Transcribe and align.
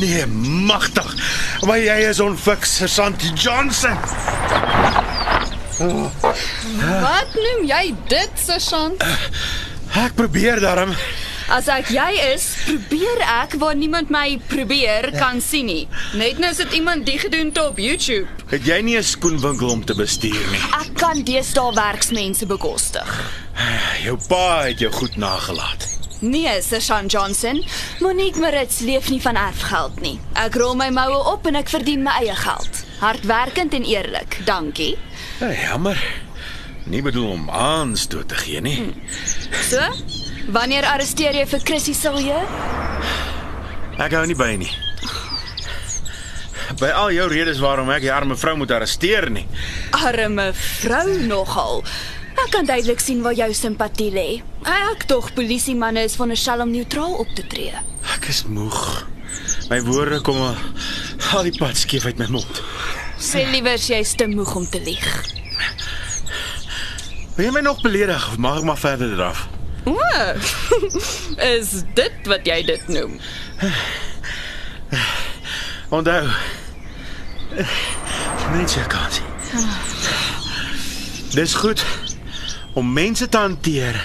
Nee, 0.00 0.26
magtig. 0.66 1.14
Maar 1.66 1.78
jy 1.78 1.96
is 2.08 2.20
onfiks, 2.20 2.76
Sergeant 2.76 3.24
Johnson. 3.42 3.96
Wat 7.00 7.34
noem 7.36 7.66
jy 7.68 7.82
dit, 8.08 8.40
sergeant? 8.40 9.04
Ek 10.00 10.14
probeer 10.16 10.60
daarom. 10.62 10.94
As 11.50 11.66
ek 11.72 11.90
jy 11.90 12.08
is, 12.30 12.46
probeer 12.64 13.20
ek 13.42 13.56
waar 13.58 13.74
niemand 13.76 14.12
my 14.14 14.38
probeer 14.48 15.10
kan 15.18 15.40
sien 15.42 15.66
nie. 15.66 15.84
Net 16.16 16.38
nou 16.38 16.52
sit 16.54 16.72
iemand 16.78 17.04
die 17.08 17.18
gedoen 17.18 17.50
te 17.52 17.64
op 17.72 17.80
YouTube. 17.82 18.28
Het 18.54 18.64
jy 18.70 18.80
nie 18.86 18.96
'n 18.96 19.02
skoenwinkel 19.04 19.68
om 19.68 19.84
te 19.84 19.94
bestuur 19.94 20.46
nie? 20.54 20.62
Ek 20.80 20.94
kan 20.94 21.22
deesdae 21.24 21.74
werksmense 21.74 22.46
bekostig. 22.46 23.10
Jou 24.04 24.16
pa 24.28 24.62
het 24.70 24.78
jou 24.78 24.92
goed 24.92 25.16
nagelaat. 25.16 25.89
Nee, 26.20 26.62
sergeant 26.62 27.12
Johnson, 27.12 27.62
Monique 28.00 28.40
Marits 28.40 28.78
leef 28.84 29.08
nie 29.08 29.20
van 29.24 29.36
erfgeld 29.40 30.00
nie. 30.04 30.18
Ek 30.36 30.54
rol 30.60 30.74
my 30.76 30.90
moue 30.92 31.16
op 31.32 31.46
en 31.48 31.56
ek 31.56 31.72
verdien 31.72 32.02
my 32.04 32.12
eie 32.20 32.34
geld. 32.36 32.82
Hardwerkend 33.00 33.72
en 33.74 33.86
eerlik. 33.88 34.36
Dankie. 34.44 34.98
Ja, 35.40 35.48
jammer. 35.52 35.96
Nie 36.84 37.00
bedoel 37.02 37.30
om 37.30 37.50
aanstoot 37.50 38.28
te 38.28 38.34
gee 38.34 38.60
nie. 38.60 38.92
So? 39.68 39.80
Wanneer 40.52 40.84
arresteer 40.92 41.36
jy 41.40 41.46
vir 41.48 41.64
Chrissy 41.64 41.94
Silje? 41.96 42.36
Ek 44.00 44.12
hou 44.16 44.24
nie 44.28 44.36
by 44.36 44.52
nie. 44.60 44.70
By 46.80 46.92
al 46.94 47.10
jou 47.16 47.26
redes 47.32 47.60
waarom 47.64 47.88
ek 47.92 48.04
die 48.04 48.12
arme 48.12 48.36
vrou 48.38 48.56
moet 48.60 48.70
arresteer 48.76 49.30
nie. 49.32 49.46
Arme 49.96 50.50
vrou 50.56 51.06
nogal. 51.24 51.84
Ek 52.38 52.50
kan 52.54 52.66
duidelik 52.66 53.00
sien 53.02 53.22
waar 53.24 53.34
jou 53.34 53.50
simpatie 53.54 54.10
lê. 54.14 54.28
Ek 54.66 55.04
tog 55.10 55.32
polisiemanne 55.34 56.04
is 56.06 56.16
veronderstel 56.18 56.62
om 56.64 56.70
neutraal 56.70 57.16
op 57.22 57.30
te 57.34 57.46
tree. 57.46 57.74
Ek 58.14 58.28
is 58.30 58.44
moeg. 58.48 58.80
My 59.70 59.80
woorde 59.86 60.20
kom 60.26 60.38
al, 60.42 60.56
al 61.34 61.46
die 61.46 61.54
pad 61.58 61.78
skeef 61.78 62.06
uit 62.06 62.18
my 62.18 62.26
mond. 62.30 62.62
Sê 63.20 63.44
liewer 63.50 63.78
jy's 63.78 64.14
te 64.18 64.26
moeg 64.30 64.54
om 64.56 64.66
te 64.68 64.80
lieg. 64.82 65.06
Wil 67.36 67.46
jy 67.48 67.52
my 67.54 67.62
nog 67.64 67.82
beledig 67.84 68.28
of 68.32 68.38
mag 68.42 68.60
ek 68.60 68.68
maar 68.68 68.80
verder 68.80 69.14
draf? 69.16 69.46
O, 69.88 69.96
is 71.54 71.70
dit 71.96 72.28
wat 72.28 72.46
jy 72.48 72.60
dit 72.68 72.88
noem? 72.92 73.16
Onthou. 75.90 76.26
Mense 78.52 78.84
kan 78.92 79.08
sien. 79.14 79.26
Dis 81.30 81.54
goed 81.54 81.82
om 82.78 82.92
mense 82.94 83.28
te 83.28 83.38
hanteer 83.38 83.98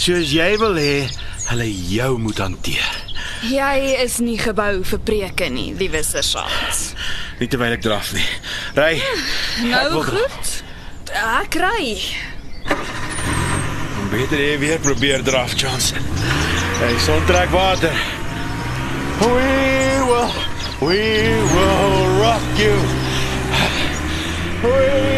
soos 0.00 0.30
jy 0.32 0.54
wil 0.60 0.78
hê 0.80 1.08
hulle 1.50 1.66
jou 1.90 2.14
moet 2.22 2.38
hanteer. 2.38 2.90
Jy 3.50 3.96
is 4.04 4.18
nie 4.22 4.36
gebou 4.40 4.82
vir 4.86 5.00
preke 5.04 5.48
nie, 5.52 5.70
liewe 5.76 6.02
sergeant. 6.04 6.94
Nie 7.40 7.48
terwyl 7.50 7.74
ek 7.74 7.82
draf 7.84 8.12
nie. 8.16 8.26
Ry. 8.76 8.94
Nou 9.70 10.02
goed. 10.04 10.52
Ek 11.10 11.56
ry. 11.58 11.96
Beter 14.10 14.42
jy 14.42 14.56
weer 14.62 14.82
probeer 14.84 15.24
draf, 15.26 15.56
Johnson. 15.58 16.04
Hey, 16.80 16.96
son 17.04 17.24
trek 17.28 17.50
water. 17.54 17.94
We 19.20 19.28
will, 20.08 20.32
we 20.80 21.00
will 21.54 22.20
rock 22.20 22.60
you. 22.60 22.76
We 24.62 24.70
will 24.70 25.09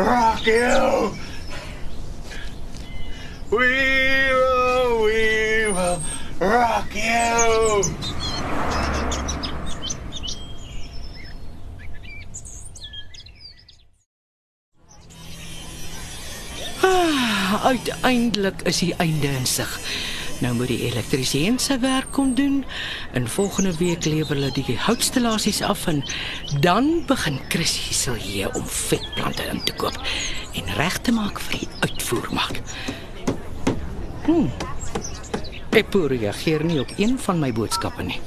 rock 0.00 0.46
you. 0.46 1.10
We 3.50 3.58
will, 3.58 5.02
we 5.04 5.66
will 5.72 6.00
rock 6.40 6.94
you. 6.94 7.82
Uiteindelik 17.64 18.62
is 18.62 18.78
die 18.78 18.94
einde 18.96 19.26
in 19.26 19.46
sig. 19.46 19.89
Nou 20.40 20.54
moet 20.56 20.70
die 20.72 20.86
elektriesien 20.88 21.58
sy 21.60 21.76
werk 21.82 22.12
kom 22.16 22.32
doen. 22.34 22.62
En 23.12 23.28
volgende 23.28 23.74
week 23.76 24.04
lewer 24.08 24.38
hulle 24.38 24.50
die 24.56 24.76
houtstellasies 24.86 25.60
af 25.62 25.86
en 25.90 26.02
dan 26.64 27.02
begin 27.06 27.36
Chrissy 27.52 27.92
sal 27.94 28.16
hier 28.16 28.48
om 28.56 28.64
vetplante 28.64 29.44
in 29.52 29.60
te 29.64 29.76
koop 29.76 29.96
en 30.56 30.74
reg 30.80 30.96
te 31.04 31.12
maak 31.12 31.40
vir 31.48 31.60
die 31.60 31.68
uitvoermark. 31.84 32.62
Hm. 34.24 34.48
Eppo 35.76 36.06
reageer 36.10 36.64
nie 36.64 36.80
op 36.80 36.92
een 36.96 37.18
van 37.18 37.38
my 37.38 37.52
boodskappe 37.52 38.02
nie. 38.02 38.20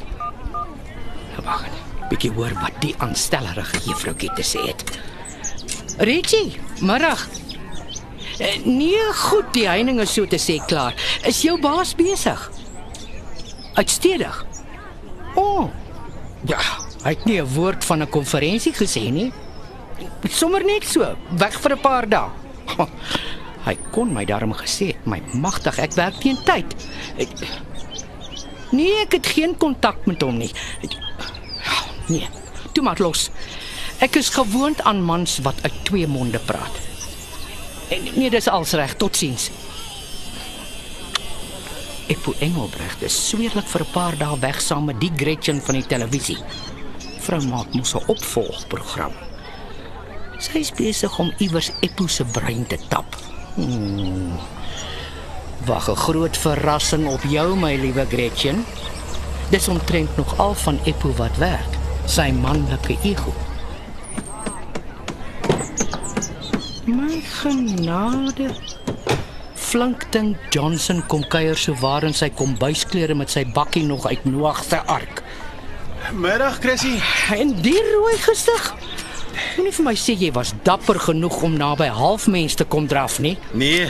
Nou 1.34 1.46
wag 1.48 1.66
net. 1.66 1.82
Bietjie 2.12 2.32
hoor 2.36 2.54
wat 2.62 2.78
die 2.84 2.94
aanstellerige 3.02 3.80
juffroukie 3.88 4.30
te 4.38 4.46
sê 4.46 4.62
het. 4.70 4.86
Richie, 5.98 6.60
middag. 6.82 7.26
Eh, 8.40 8.60
Nee, 8.66 9.14
goed, 9.14 9.54
die 9.54 9.68
heining 9.68 10.00
is 10.00 10.14
so 10.14 10.26
te 10.26 10.38
sê 10.42 10.58
klaar. 10.68 10.94
Is 11.28 11.42
jou 11.42 11.60
baas 11.62 11.96
besig? 11.96 12.52
Uitstekend. 13.74 14.46
O. 15.36 15.42
Oh, 15.42 15.70
ja, 16.46 16.60
hy 17.04 17.10
het 17.16 17.26
nie 17.26 17.42
'n 17.42 17.54
woord 17.56 17.84
van 17.86 18.02
'n 18.02 18.10
konferensie 18.10 18.74
gesê 18.74 19.10
nie. 19.12 19.32
Sommer 20.30 20.64
net 20.64 20.86
so, 20.88 21.16
weg 21.38 21.60
vir 21.62 21.72
'n 21.74 21.82
paar 21.82 22.10
dae. 22.10 22.30
Hy 23.66 23.78
kon 23.92 24.14
my 24.14 24.26
daarom 24.26 24.54
gesê, 24.54 24.96
my 25.06 25.22
magtig, 25.34 25.78
ek 25.80 25.94
werk 25.96 26.20
teen 26.20 26.38
tyd. 26.44 26.66
Ek, 27.18 27.30
nee, 28.72 29.02
ek 29.02 29.12
het 29.12 29.26
geen 29.28 29.58
kontak 29.58 30.06
met 30.06 30.22
hom 30.22 30.38
nie. 30.38 30.52
Ek, 30.84 30.92
nee, 32.10 32.28
toe 32.74 32.84
maar 32.84 33.00
los. 33.00 33.30
Ek 34.00 34.16
is 34.16 34.30
gewoond 34.30 34.82
aan 34.84 35.02
mans 35.02 35.40
wat 35.40 35.56
uit 35.64 35.74
twee 35.86 36.08
monde 36.08 36.40
praat. 36.40 36.93
Nee, 38.16 38.30
dis 38.30 38.48
als 38.48 38.72
reg. 38.72 38.96
Totsiens. 38.96 39.50
Eppo 42.08 42.34
Engelbrecht 42.40 43.02
is 43.02 43.16
sweerlik 43.28 43.68
vir 43.68 43.82
'n 43.82 43.92
paar 43.92 44.18
dae 44.18 44.40
weg 44.40 44.62
saam 44.62 44.86
met 44.86 45.00
die 45.00 45.12
Gretchen 45.16 45.62
van 45.62 45.76
die 45.76 45.88
televisie. 45.88 46.38
Vrou 47.20 47.42
maak 47.48 47.74
mos 47.74 47.94
'n 47.96 48.04
opvolgprogram. 48.08 49.14
Sy 50.38 50.58
is 50.58 50.72
besig 50.72 51.20
om 51.20 51.34
iewers 51.38 51.72
Eppo 51.80 52.08
se 52.08 52.26
brein 52.26 52.68
te 52.68 52.78
tap. 52.88 53.16
Hmm. 53.56 54.40
Wag 55.66 55.90
'n 55.90 55.96
groot 55.96 56.38
verrassing 56.38 57.08
op 57.08 57.24
jou, 57.24 57.56
my 57.56 57.76
liewe 57.76 58.06
Gretchen. 58.10 58.66
Dis 59.50 59.68
omtrent 59.68 60.18
nog 60.18 60.38
al 60.38 60.54
van 60.54 60.80
Eppo 60.84 61.14
wat 61.14 61.38
werk. 61.38 61.78
Sy 62.06 62.32
manlike 62.32 62.98
ego. 63.04 63.34
My 66.86 67.22
genade. 67.42 68.50
Flink 69.56 70.04
ding 70.12 70.34
Johnson 70.52 71.00
kom 71.08 71.24
kuier 71.32 71.56
so 71.56 71.72
waar 71.80 72.04
in 72.04 72.16
sy 72.18 72.28
kombuisklere 72.36 73.16
met 73.16 73.32
sy 73.32 73.46
bakkie 73.56 73.86
nog 73.88 74.04
uit 74.10 74.26
Noag 74.28 74.60
se 74.68 74.82
ark. 74.92 75.22
Middag, 76.12 76.60
Chrissy. 76.60 76.98
En 77.32 77.56
die 77.64 77.80
rooi 77.94 78.18
gesig. 78.26 78.68
Moenie 79.56 79.72
vir 79.78 79.88
my 79.88 79.96
sê 79.96 80.18
jy 80.20 80.34
was 80.36 80.52
dapper 80.68 81.00
genoeg 81.00 81.40
om 81.48 81.56
naby 81.56 81.88
halfmens 81.88 82.60
te 82.60 82.68
kom 82.68 82.90
draf 82.92 83.22
nie. 83.24 83.38
Nee. 83.56 83.88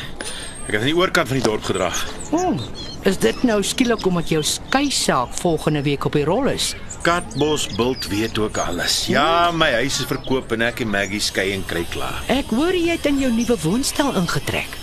Ek 0.67 0.75
het 0.75 0.83
aan 0.83 0.91
die 0.91 0.97
oorkant 0.97 1.33
van 1.33 1.41
die 1.41 1.47
dorp 1.50 1.65
gedraf. 1.65 2.06
Oh, 2.29 2.62
is 3.03 3.17
dit 3.19 3.44
nou 3.44 3.59
skielik 3.63 4.05
omdat 4.07 4.29
jou 4.31 4.41
skei 4.44 4.89
saak 4.91 5.33
volgende 5.41 5.81
week 5.83 6.05
op 6.05 6.15
die 6.17 6.25
rol 6.27 6.47
is? 6.53 6.73
Katbos 7.03 7.67
bult 7.75 8.07
weet 8.07 8.38
ook 8.39 8.57
alles. 8.57 9.05
Ja, 9.11 9.51
my 9.51 9.71
huis 9.81 10.00
is 10.00 10.07
verkoop 10.07 10.53
en 10.55 10.63
ek 10.69 10.85
en 10.85 10.91
Maggie 10.94 11.19
skei 11.23 11.51
en 11.51 11.65
kry 11.67 11.83
klaar. 11.91 12.21
Ek 12.31 12.53
hoor 12.55 12.71
jy 12.75 12.94
het 12.95 13.09
in 13.11 13.19
jou 13.19 13.31
nuwe 13.33 13.57
woonstel 13.65 14.13
ingetrek. 14.21 14.79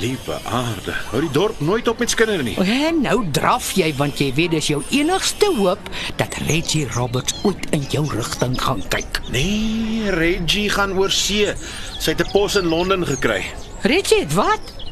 Liewe 0.00 0.38
aarde. 0.50 0.94
Hou 1.12 1.20
die 1.22 1.30
dorp 1.30 1.60
nooit 1.62 1.88
op 1.88 2.00
met 2.02 2.10
skinder 2.10 2.42
nie. 2.42 2.56
En 2.58 3.02
nou 3.04 3.20
draf 3.36 3.70
jy 3.78 3.92
want 3.98 4.18
jy 4.18 4.32
weet 4.34 4.56
dis 4.56 4.70
jou 4.72 4.80
enigste 4.96 5.52
hoop 5.58 5.92
dat 6.18 6.34
Reggie 6.48 6.88
Roberts 6.96 7.36
ooit 7.44 7.68
in 7.76 7.84
jou 7.92 8.02
rigting 8.10 8.56
gaan 8.60 8.82
kyk. 8.90 9.20
Nee, 9.30 10.10
Reggie 10.16 10.66
gaan 10.72 10.96
oor 10.98 11.12
see. 11.14 11.52
Sy 12.00 12.16
het 12.16 12.24
'n 12.26 12.32
pos 12.32 12.56
in 12.56 12.66
Londen 12.72 13.06
gekry. 13.06 13.44
Reggie, 13.82 14.24
het 14.24 14.34
wat? 14.34 14.83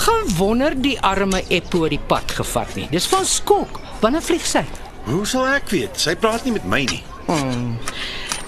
Gaan 0.00 0.28
wonder 0.36 0.72
die 0.80 0.96
arme 1.04 1.42
Eppo 1.52 1.84
die 1.92 2.00
pad 2.08 2.32
gevat 2.32 2.72
nie. 2.78 2.86
Dis 2.88 3.08
van 3.10 3.26
skok. 3.28 3.80
Wanneer 4.00 4.24
vlieg 4.24 4.46
sy? 4.48 4.62
Hoe 5.04 5.26
sal 5.28 5.44
ek 5.52 5.68
weet? 5.74 5.98
Sy 6.00 6.14
praat 6.16 6.46
nie 6.46 6.54
met 6.54 6.64
my 6.64 6.78
nie. 6.88 7.02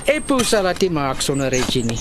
Eppo 0.08 0.38
sal 0.48 0.70
dit 0.72 0.88
maak 0.92 1.20
sonder 1.20 1.52
Reggie 1.52 1.84
nie. 1.84 1.98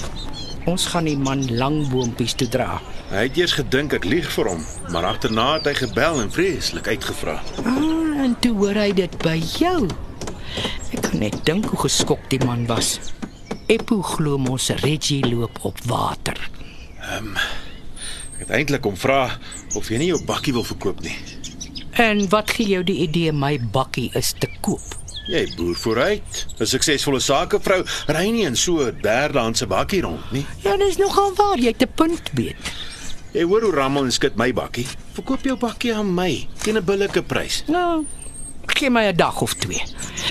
Ons 0.71 0.85
gaan 0.93 1.09
die 1.09 1.17
man 1.17 1.43
lang 1.57 1.81
boontjies 1.91 2.37
toe 2.39 2.47
dra. 2.53 2.77
Hy 3.09 3.25
het 3.25 3.39
eers 3.41 3.55
gedink 3.57 3.95
ek 3.97 4.05
lieg 4.07 4.29
vir 4.37 4.51
hom, 4.53 4.61
maar 4.93 5.09
agterna 5.09 5.47
het 5.57 5.67
hy 5.67 5.73
gebel 5.81 6.21
en 6.21 6.31
vreeslik 6.31 6.87
uitgevra. 6.87 7.39
Ah, 7.65 8.21
en 8.23 8.37
toe 8.39 8.53
hoor 8.55 8.79
hy 8.79 8.91
dit 8.95 9.17
by 9.25 9.35
jou. 9.57 9.89
Ek 10.93 11.01
kan 11.09 11.19
net 11.25 11.35
dink 11.49 11.67
hoe 11.73 11.81
geskok 11.89 12.23
die 12.31 12.39
man 12.45 12.63
was. 12.71 12.99
Eppo 13.67 13.99
glo 14.13 14.39
mos 14.39 14.69
Reggie 14.85 15.25
loop 15.27 15.59
op 15.67 15.83
water. 15.91 16.39
Ek 18.41 18.47
het 18.47 18.55
eintlik 18.57 18.85
om 18.89 18.95
vra 18.97 19.37
of 19.77 19.89
jy 19.93 19.99
nie 20.01 20.07
jou 20.09 20.17
bakkie 20.25 20.53
wil 20.55 20.63
verkoop 20.65 21.03
nie. 21.05 21.13
En 22.01 22.23
wat 22.31 22.49
gee 22.57 22.71
jou 22.71 22.79
die 22.81 23.03
idee 23.03 23.29
my 23.29 23.51
bakkie 23.75 24.07
is 24.17 24.31
te 24.33 24.47
koop? 24.65 24.95
Jy 25.29 25.43
boer 25.59 25.75
vooruit. 25.77 26.39
'n 26.57 26.65
Suksesvolle 26.65 27.19
sakevrou 27.21 27.83
ry 28.09 28.23
nie 28.33 28.47
in 28.49 28.57
so 28.57 28.81
'n 28.81 28.97
derdehandse 29.01 29.67
bakkie 29.67 30.01
rond 30.01 30.31
nie. 30.31 30.45
Ja, 30.63 30.75
dis 30.77 30.97
nogal 30.97 31.35
waar 31.35 31.59
jy 31.59 31.73
te 31.73 31.85
punt 31.85 32.31
weet. 32.33 32.57
Jy 33.31 33.43
hoor 33.43 33.61
hoe 33.61 33.75
rammel 33.75 34.05
en 34.05 34.11
skud 34.11 34.35
my 34.35 34.51
bakkie. 34.53 34.87
Verkoop 35.13 35.43
jou 35.43 35.57
bakkie 35.57 35.93
aan 35.93 36.13
my 36.13 36.47
teen 36.63 36.77
'n 36.77 36.83
billike 36.83 37.21
prys. 37.21 37.63
Nou, 37.67 38.05
gee 38.65 38.89
my 38.89 39.05
'n 39.05 39.15
dag 39.15 39.41
of 39.41 39.53
twee. 39.53 39.83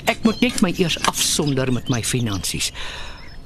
Ek 0.05 0.19
moet 0.25 0.41
net 0.41 0.61
my 0.61 0.75
eers 0.77 0.99
afsonder 1.07 1.73
met 1.73 1.89
my 1.89 2.03
finansies. 2.03 2.73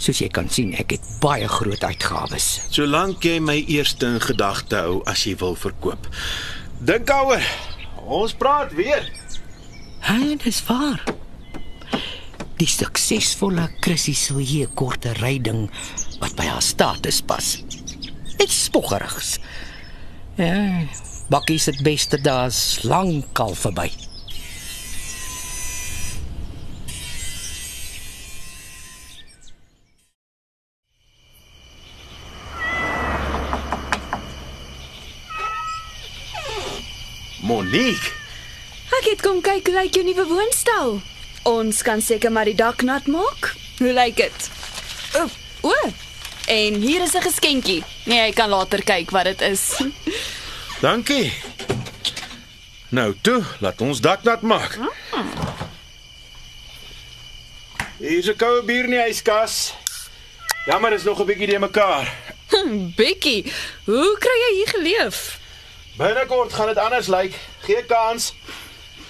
Soos 0.05 0.19
jy 0.21 0.27
kan 0.29 0.51
sien, 0.53 0.75
ek 0.77 0.99
het 0.99 1.05
baie 1.23 1.47
groot 1.49 1.81
uitgawes. 1.81 2.47
Solank 2.75 3.25
jy 3.25 3.39
my 3.41 3.57
eerste 3.73 4.11
in 4.13 4.19
gedagte 4.21 4.83
hou 4.85 4.99
as 5.09 5.23
jy 5.25 5.33
wil 5.41 5.57
verkoop. 5.57 6.11
Dink 6.85 7.07
daaroor. 7.09 7.41
Ons 8.05 8.35
praat 8.37 8.75
weer. 8.77 9.07
Hy, 10.05 10.35
dis 10.45 10.61
waar. 10.69 11.01
Die 12.61 12.69
suksesvolle 12.69 13.71
Chrissy 13.81 14.13
Silje 14.13 14.69
korte 14.77 15.15
ryding 15.23 15.71
wat 16.21 16.37
by 16.37 16.51
haar 16.53 16.63
status 16.63 17.23
pas. 17.25 17.55
Dit 18.37 18.53
spoggerigs. 18.53 19.39
Ja, 20.37 20.85
bakkie 21.33 21.57
se 21.57 21.73
beste 21.81 22.21
daas 22.21 22.83
lankal 22.85 23.57
verby. 23.57 23.89
Monique, 37.55 38.11
Ek 38.99 39.05
het 39.13 39.21
kom 39.23 39.37
kyk 39.39 39.69
hoe 39.69 39.75
lyk 39.77 39.95
jou 39.95 40.03
nuwe 40.03 40.25
woonstel. 40.27 40.97
Ons 41.47 41.83
kan 41.87 42.01
seker 42.03 42.33
maar 42.35 42.49
die 42.51 42.57
dak 42.59 42.83
nat 42.83 43.07
maak. 43.07 43.53
Hoe 43.79 43.93
lyk 43.95 44.17
dit? 44.19 44.49
O, 45.21 45.23
o. 45.71 45.75
En 46.51 46.81
hier 46.83 47.05
is 47.05 47.15
'n 47.15 47.23
geskenkie. 47.23 47.85
Nee, 48.11 48.19
jy 48.27 48.33
kan 48.35 48.51
later 48.51 48.83
kyk 48.83 49.11
wat 49.11 49.25
dit 49.25 49.41
is. 49.41 49.79
dankie. 50.87 51.31
Nou 52.91 53.15
toe, 53.23 53.43
laat 53.61 53.81
ons 53.81 54.01
dak 54.01 54.23
nat 54.25 54.43
maak. 54.43 54.75
Hier's 58.03 58.27
'n 58.27 58.37
koue 58.37 58.63
bier 58.67 58.85
in 58.85 58.91
die 58.91 59.07
yskas. 59.09 59.75
Jammer, 60.67 60.93
is 60.93 61.05
nog 61.05 61.21
'n 61.21 61.27
bietjie 61.27 61.47
de 61.47 61.59
mekaar. 61.59 62.11
Bekkie, 62.99 63.53
hoe 63.85 64.17
kry 64.19 64.39
jy 64.43 64.53
hier 64.57 64.69
geleef? 64.75 65.44
Binnekort 65.97 66.53
gaan 66.53 66.67
dit 66.67 66.79
anders 66.79 67.07
lyk. 67.07 67.35
Gee 67.63 67.85
kans. 67.87 68.35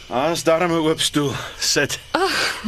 As 0.09 0.43
darm 0.45 0.71
'n 0.73 0.85
oop 0.85 1.01
stoel. 1.01 1.33
Sit. 1.59 1.99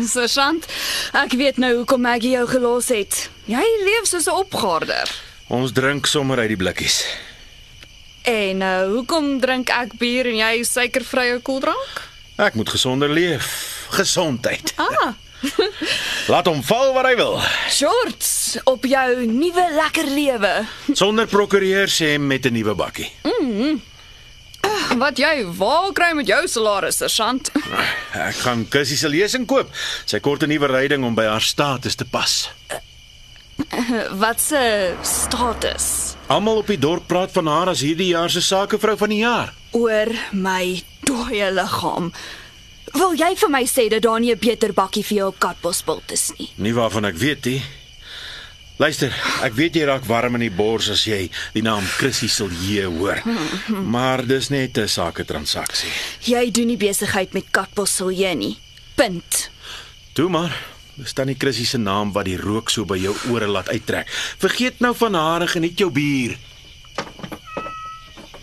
Sergeant, 0.07 0.67
ek 1.13 1.33
weet 1.33 1.57
nou 1.57 1.75
hoekom 1.77 2.01
Maggie 2.01 2.31
jou 2.31 2.47
gelos 2.49 2.89
het. 2.89 3.31
Jy 3.45 3.65
leef 3.85 4.05
soos 4.09 4.27
'n 4.27 4.31
opgaarder. 4.31 5.11
Ons 5.49 5.73
drink 5.73 6.07
sommer 6.07 6.39
uit 6.39 6.49
die 6.49 6.57
blikkies. 6.57 7.05
En 8.23 8.57
nou, 8.59 8.91
hoekom 8.95 9.41
drink 9.41 9.69
ek 9.71 9.93
bier 9.99 10.27
en 10.27 10.37
jy 10.37 10.63
suikervrye 10.65 11.39
koeldrank? 11.43 12.03
Ek 12.37 12.55
moet 12.55 12.69
gesonder 12.69 13.09
leef. 13.09 13.87
Gesondheid. 13.91 14.73
Ah, 14.77 15.13
Laat 16.33 16.47
hom 16.47 16.63
val 16.63 16.93
waar 16.93 17.05
hy 17.07 17.17
wil. 17.17 17.41
shorts 17.71 18.57
op 18.65 18.85
jou 18.85 19.27
nuwe 19.27 19.69
lekker 19.73 20.07
lewe. 20.07 20.67
Sonder 20.93 21.27
prokureur 21.27 21.87
sê 21.89 22.19
met 22.19 22.45
'n 22.47 22.53
nuwe 22.53 22.75
bakkie. 22.75 23.13
Wat 24.97 25.19
jy 25.21 25.45
waar 25.59 25.91
kry 25.93 26.13
met 26.17 26.29
jou 26.31 26.39
salaris, 26.49 26.97
sergeant? 27.03 27.51
Ek 28.17 28.39
gaan 28.41 28.63
Kussie 28.73 28.97
se 28.97 29.11
lesing 29.13 29.45
koop. 29.49 29.69
Sy 30.09 30.21
kort 30.25 30.43
'n 30.43 30.49
nuwe 30.49 30.69
ryding 30.73 31.05
om 31.05 31.15
by 31.15 31.27
haar 31.29 31.45
status 31.45 31.95
te 31.95 32.05
pas. 32.05 32.49
Wat 34.25 34.41
se 34.41 34.95
status? 35.03 36.17
Almal 36.27 36.57
op 36.57 36.67
die 36.67 36.79
dorp 36.79 37.07
praat 37.07 37.33
van 37.33 37.47
haar 37.47 37.69
as 37.69 37.81
hierdie 37.81 38.13
jaar 38.15 38.31
se 38.31 38.41
sakevrou 38.41 38.97
van 38.97 39.09
die 39.09 39.21
jaar. 39.21 39.53
Oor 39.73 40.09
my 40.33 40.83
dooie 41.05 41.53
liggaam. 41.53 42.13
Wil 42.97 43.13
jy 43.15 43.35
vir 43.37 43.51
my 43.51 43.65
sê 43.69 43.89
dat 43.91 44.03
daar 44.03 44.21
nie 44.21 44.33
'n 44.33 44.39
beter 44.39 44.73
bakkie 44.73 45.05
vir 45.05 45.17
jou 45.17 45.29
op 45.29 45.39
Katbosbult 45.39 46.13
is 46.13 46.33
nie? 46.39 46.49
Nie 46.57 46.73
waarvan 46.73 47.05
ek 47.05 47.17
weet 47.17 47.45
nie. 47.45 47.63
Luister, 48.77 49.09
ek 49.41 49.55
weet 49.57 49.77
jy 49.79 49.87
raak 49.89 50.05
warm 50.05 50.35
in 50.37 50.43
die 50.45 50.53
bors 50.53 50.91
as 50.93 51.07
jy 51.09 51.31
die 51.55 51.63
naam 51.65 51.85
Chrissy 51.97 52.29
Silje 52.29 52.85
hoor. 52.93 53.23
Maar 53.95 54.21
dis 54.29 54.51
net 54.53 54.77
'n 54.77 54.89
sake 54.89 55.25
transaksie. 55.25 55.89
Jy 56.21 56.51
doen 56.51 56.67
nie 56.67 56.77
besigheid 56.77 57.33
met 57.33 57.49
Katbossilje 57.51 58.35
nie. 58.35 58.59
Punt. 58.95 59.49
Toe 60.13 60.29
maar. 60.29 60.53
Dis 60.97 61.15
dan 61.15 61.27
die 61.27 61.37
Chrissy 61.39 61.65
se 61.65 61.79
naam 61.79 62.13
wat 62.13 62.25
die 62.25 62.37
rook 62.37 62.71
so 62.71 62.85
by 62.85 62.97
jou 62.97 63.17
ore 63.33 63.47
laat 63.47 63.69
uittrek. 63.69 64.09
Vergeet 64.39 64.81
nou 64.81 64.95
van 64.97 65.15
haar 65.15 65.41
en 65.41 65.49
geniet 65.49 65.79
jou 65.79 65.91
bier. 65.91 66.37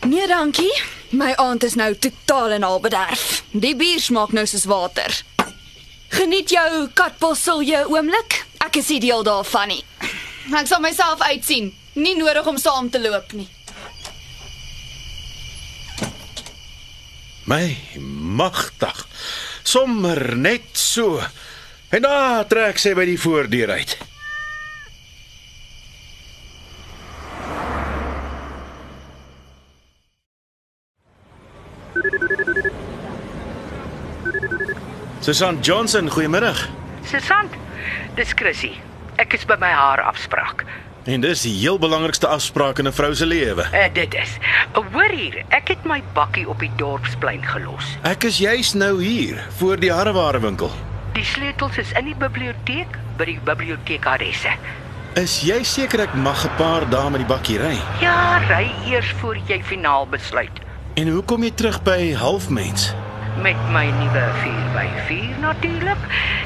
Nee, 0.05 0.27
dankie. 0.27 0.73
My 1.09 1.33
aand 1.37 1.63
is 1.63 1.75
nou 1.75 1.93
totaal 1.95 2.57
en 2.57 2.63
al 2.63 2.79
bederf. 2.79 3.43
Die 3.51 3.75
bier 3.75 4.01
smaak 4.01 4.33
nou 4.33 4.45
soos 4.45 4.65
water. 4.65 5.23
Geniet 6.09 6.49
jou 6.49 6.89
Katbossilje 6.93 7.85
oomblik. 7.89 8.45
Ek 8.65 8.75
is 8.81 8.89
nie 8.89 8.99
deel 8.99 9.23
daarvan 9.23 9.67
nie. 9.67 9.83
Ek 10.51 10.67
sal 10.67 10.81
myself 10.83 11.21
uitsien. 11.23 11.71
Nie 11.95 12.17
nodig 12.19 12.47
om 12.47 12.57
saam 12.59 12.89
te 12.91 12.99
loop 12.99 13.31
nie. 13.37 13.47
My 17.47 17.77
magtig. 18.39 19.05
Sommer 19.63 20.35
net 20.35 20.73
so. 20.73 21.21
En 21.93 22.03
daar 22.03 22.47
trek 22.49 22.79
sy 22.81 22.95
by 22.97 23.05
die 23.07 23.19
voordeur 23.19 23.71
uit. 23.77 23.97
Susan 35.23 35.61
Johnson, 35.63 36.09
goeiemiddag. 36.11 36.65
Susan, 37.07 37.47
dis 38.15 38.33
Chrissy. 38.35 38.73
Ek 39.21 39.33
is 39.33 39.45
by 39.45 39.55
my 39.59 39.69
haar 39.69 40.01
afspraak. 40.01 40.65
En 41.03 41.21
dis 41.21 41.41
die 41.43 41.53
heel 41.59 41.77
belangrikste 41.79 42.27
afspraak 42.27 42.79
in 42.79 42.87
'n 42.87 42.93
vrou 42.93 43.13
se 43.15 43.25
lewe. 43.25 43.65
Uh, 43.73 43.93
dit 43.93 44.13
is. 44.13 44.37
Hoor 44.73 45.11
hier, 45.11 45.43
ek 45.49 45.67
het 45.67 45.83
my 45.83 46.03
bakkie 46.13 46.49
op 46.49 46.59
die 46.59 46.71
dorpsplein 46.75 47.45
gelos. 47.45 47.97
Ek 48.03 48.23
is 48.23 48.37
juis 48.37 48.73
nou 48.73 49.03
hier 49.03 49.43
voor 49.57 49.79
die 49.79 49.91
harrewarewinkel. 49.91 50.71
Die 51.13 51.25
sleutels 51.25 51.77
is 51.77 51.91
in 51.91 52.05
die 52.05 52.15
biblioteek 52.15 52.97
by 53.17 53.25
die 53.25 53.39
bibliotekaresse. 53.43 54.49
Is 55.13 55.41
jy 55.41 55.63
seker 55.63 55.99
ek 55.99 56.13
mag 56.13 56.45
'n 56.45 56.55
paar 56.57 56.89
dae 56.89 57.09
met 57.09 57.19
die 57.19 57.27
bakkie 57.35 57.57
ry? 57.57 57.77
Ja, 58.01 58.41
ry 58.49 58.71
eers 58.89 59.13
voor 59.21 59.37
jy 59.47 59.63
finaal 59.63 60.07
besluit. 60.07 60.59
En 60.95 61.07
hoe 61.07 61.23
kom 61.23 61.43
jy 61.43 61.51
terug 61.51 61.83
by 61.83 62.13
halfmens? 62.13 62.93
Met 63.41 63.57
my 63.71 63.85
nuwe 63.97 64.23
4x4 64.43 65.39
natuurlik. 65.39 65.97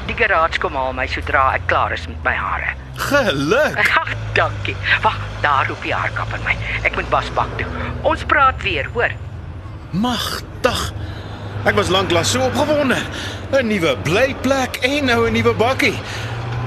Die 0.06 0.16
garage 0.16 0.58
kom 0.58 0.74
haal 0.74 0.94
my 0.96 1.06
sodra 1.06 1.52
ek 1.54 1.66
klaar 1.68 1.92
is 1.92 2.06
met 2.08 2.22
my 2.24 2.32
hare. 2.32 2.72
Geluk. 2.96 3.76
Ag, 4.02 4.14
dankie. 4.32 4.76
Wag, 5.02 5.18
daar 5.44 5.68
roep 5.68 5.82
die 5.82 5.94
haarkapper 5.94 6.40
my. 6.46 6.56
Ek 6.82 6.96
moet 6.96 7.10
wasbak 7.12 7.52
toe. 7.60 7.68
Ons 8.08 8.24
praat 8.24 8.62
weer, 8.64 8.88
hoor. 8.94 9.12
Magtig. 9.90 10.82
Ek 11.68 11.76
was 11.76 11.92
lanklaas 11.92 12.32
so 12.32 12.48
opgewonde. 12.48 12.98
'n 13.52 13.66
Nuwe 13.68 13.96
blyplek 14.04 14.80
en 14.84 15.04
nou 15.04 15.26
'n 15.28 15.32
nuwe 15.32 15.54
bakkie. 15.54 15.96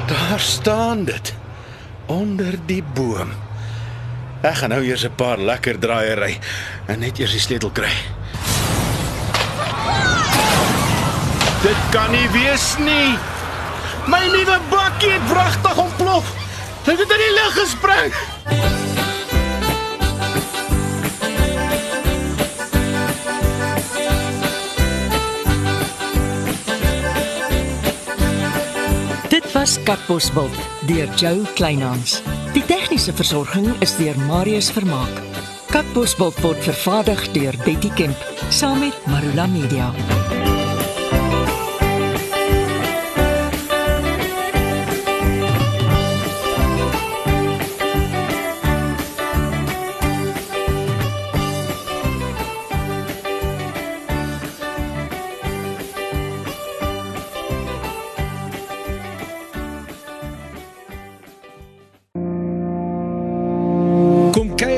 Daar 0.08 0.40
staan 0.40 1.06
dit 1.06 1.34
onder 2.06 2.58
die 2.66 2.84
boom. 2.84 3.32
Ek 4.42 4.56
gaan 4.56 4.70
nou 4.70 4.82
eers 4.84 5.06
'n 5.06 5.16
paar 5.16 5.38
lekker 5.38 5.80
draaie 5.80 6.14
ry 6.16 6.40
en 6.86 7.00
net 7.00 7.20
eers 7.20 7.32
die 7.32 7.40
sleutel 7.40 7.70
kry. 7.70 7.94
Dit 11.62 11.78
kan 11.92 12.10
nie 12.12 12.26
wees 12.34 12.78
nie. 12.82 13.18
My 14.10 14.24
nuwe 14.34 14.58
bakkie 14.70 15.12
het 15.14 15.26
pragtig 15.30 15.78
ontplof. 15.78 16.32
Dit 16.84 16.98
het 16.98 17.12
in 17.14 17.22
die 17.22 17.34
lug 17.36 17.54
gespring. 17.54 18.14
Dit 29.30 29.52
was 29.54 29.78
Katbosveld 29.84 30.58
deur 30.90 31.14
Joe 31.16 31.46
Kleinhans. 31.54 32.24
Die 32.54 32.66
tegniese 32.66 33.14
versorging 33.14 33.70
is 33.80 33.94
deur 34.02 34.18
Marius 34.26 34.72
Vermaak. 34.74 35.22
Katbosveld 35.70 36.42
word 36.42 36.66
vervaardig 36.72 37.30
deur 37.38 37.54
Betty 37.64 37.94
Kemp 37.94 38.28
saam 38.50 38.82
met 38.82 38.98
Marula 39.06 39.46
Media. 39.46 39.94